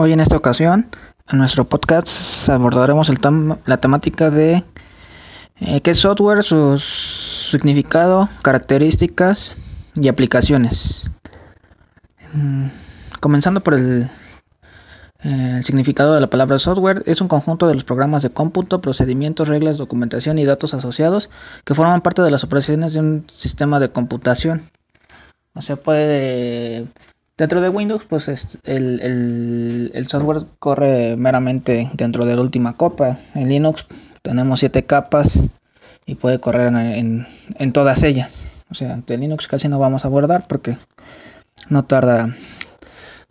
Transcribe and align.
Hoy 0.00 0.12
en 0.12 0.20
esta 0.20 0.36
ocasión, 0.36 0.86
en 1.28 1.38
nuestro 1.38 1.64
podcast 1.64 2.48
abordaremos 2.48 3.10
la 3.66 3.78
temática 3.78 4.30
de 4.30 4.62
eh, 5.58 5.80
qué 5.80 5.92
software, 5.92 6.44
su 6.44 6.78
significado, 6.78 8.28
características 8.42 9.56
y 9.96 10.06
aplicaciones. 10.06 11.10
Mm, 12.32 12.66
comenzando 13.18 13.60
por 13.60 13.74
el, 13.74 14.08
el 15.24 15.64
significado 15.64 16.14
de 16.14 16.20
la 16.20 16.30
palabra 16.30 16.60
software, 16.60 17.02
es 17.06 17.20
un 17.20 17.26
conjunto 17.26 17.66
de 17.66 17.74
los 17.74 17.82
programas 17.82 18.22
de 18.22 18.30
cómputo, 18.30 18.80
procedimientos, 18.80 19.48
reglas, 19.48 19.78
documentación 19.78 20.38
y 20.38 20.44
datos 20.44 20.74
asociados 20.74 21.28
que 21.64 21.74
forman 21.74 22.02
parte 22.02 22.22
de 22.22 22.30
las 22.30 22.44
operaciones 22.44 22.92
de 22.92 23.00
un 23.00 23.26
sistema 23.32 23.80
de 23.80 23.90
computación. 23.90 24.62
O 25.54 25.60
sea, 25.60 25.74
puede 25.74 26.86
Dentro 27.38 27.60
de 27.60 27.68
Windows, 27.68 28.04
pues 28.04 28.58
el, 28.64 29.90
el, 29.94 30.08
software 30.08 30.42
corre 30.58 31.16
meramente 31.16 31.88
dentro 31.94 32.24
de 32.24 32.34
la 32.34 32.42
última 32.42 32.76
capa. 32.76 33.16
En 33.36 33.48
Linux 33.48 33.86
tenemos 34.22 34.58
siete 34.58 34.84
capas 34.84 35.44
y 36.04 36.16
puede 36.16 36.40
correr 36.40 36.66
en, 36.74 37.28
en, 37.54 37.72
todas 37.72 38.02
ellas. 38.02 38.64
O 38.70 38.74
sea, 38.74 38.96
de 39.06 39.18
Linux 39.18 39.46
casi 39.46 39.68
no 39.68 39.78
vamos 39.78 40.04
a 40.04 40.08
abordar 40.08 40.48
porque 40.48 40.76
no 41.68 41.84
tarda, 41.84 42.34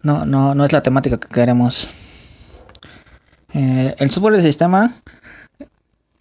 no, 0.04 0.26
no, 0.26 0.56
no 0.56 0.64
es 0.64 0.72
la 0.72 0.82
temática 0.82 1.18
que 1.18 1.28
queremos. 1.28 1.90
Eh, 3.54 3.94
el 3.98 4.10
software 4.10 4.36
del 4.36 4.44
sistema 4.44 4.94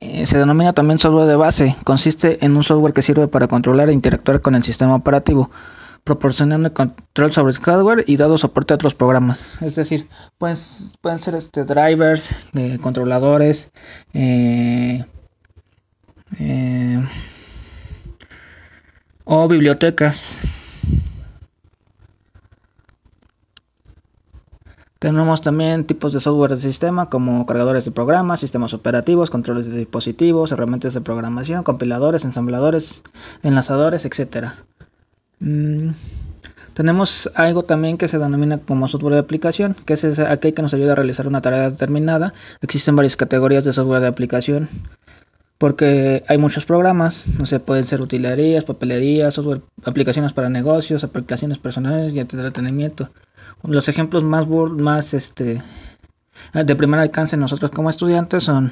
eh, 0.01 0.27
se 0.27 0.39
denomina 0.39 0.73
también 0.73 0.99
software 0.99 1.29
de 1.29 1.37
base. 1.37 1.77
Consiste 1.85 2.45
en 2.45 2.57
un 2.57 2.65
software 2.65 2.93
que 2.93 3.03
sirve 3.03 3.29
para 3.29 3.47
controlar 3.47 3.91
e 3.91 3.93
interactuar 3.93 4.41
con 4.41 4.57
el 4.57 4.65
sistema 4.65 4.97
operativo 4.97 5.53
proporcionando 6.07 6.73
control 6.73 7.33
sobre 7.33 7.53
el 7.53 7.59
hardware 7.59 8.05
y 8.07 8.17
dado 8.17 8.39
soporte 8.39 8.73
a 8.73 8.77
otros 8.77 8.95
programas. 8.95 9.61
Es 9.61 9.75
decir, 9.75 10.09
pueden, 10.39 10.57
pueden 11.01 11.19
ser 11.19 11.35
este, 11.35 11.65
drivers, 11.65 12.45
eh, 12.55 12.79
controladores, 12.81 13.71
eh, 14.15 15.05
eh, 16.39 17.05
o 19.25 19.49
bibliotecas. 19.49 20.43
Tenemos 25.01 25.43
también 25.43 25.85
tipos 25.85 26.13
de 26.13 26.21
software 26.21 26.55
de 26.55 26.61
sistema 26.61 27.11
como 27.11 27.45
cargadores 27.47 27.85
de 27.85 27.91
programas, 27.91 28.39
sistemas 28.39 28.73
operativos, 28.75 29.31
controles 29.31 29.67
de 29.67 29.79
dispositivos, 29.79 30.53
herramientas 30.53 30.95
de 30.95 31.01
programación, 31.01 31.65
compiladores, 31.65 32.25
ensambladores, 32.25 33.03
enlazadores, 33.43 34.05
etcétera. 34.05 34.55
Mm, 35.41 35.91
tenemos 36.75 37.31
algo 37.35 37.63
también 37.63 37.99
que 37.99 38.09
se 38.09 38.19
denomina 38.19 38.59
como 38.59 38.89
software 38.89 39.15
de 39.15 39.21
aplicación, 39.21 39.75
que 39.87 39.95
es 39.95 40.19
aquel 40.19 40.55
que 40.55 40.63
nos 40.63 40.75
ayuda 40.75 40.93
a 40.93 40.97
realizar 40.97 41.27
una 41.27 41.41
tarea 41.41 41.71
determinada. 41.71 42.35
Existen 42.61 42.97
varias 42.97 43.17
categorías 43.17 43.65
de 43.65 43.73
software 43.73 44.01
de 44.01 44.09
aplicación 44.09 44.69
porque 45.59 46.23
hay 46.29 46.37
muchos 46.39 46.67
programas, 46.67 47.27
no 47.39 47.47
sé, 47.47 47.61
pueden 47.61 47.87
ser 47.87 48.03
utilerías, 48.03 48.65
papelerías, 48.65 49.35
software, 49.35 49.63
aplicaciones 49.85 50.33
para 50.33 50.51
negocios, 50.51 51.03
aplicaciones 51.03 51.59
personales 51.59 52.13
y 52.13 52.19
entretenimiento. 52.19 53.09
Los 53.63 53.89
ejemplos 53.89 54.23
más 54.23 54.47
más 54.47 55.15
este 55.15 55.63
de 56.53 56.77
primer 56.77 57.01
alcance 57.01 57.37
nosotros 57.37 57.71
como 57.71 57.89
estudiantes 57.89 58.45
son 58.45 58.71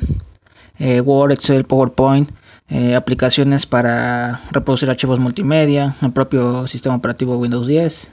eh, 0.79 1.01
Word, 1.01 1.33
Excel, 1.33 1.65
PowerPoint, 1.65 2.31
eh, 2.69 2.95
aplicaciones 2.95 3.67
para 3.67 4.41
reproducir 4.51 4.91
archivos 4.91 5.19
multimedia, 5.19 5.95
el 6.03 6.13
propio 6.13 6.67
sistema 6.67 6.95
operativo 6.97 7.37
Windows 7.37 7.67
10. 7.67 8.11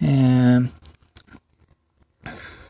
Eh, 0.00 0.60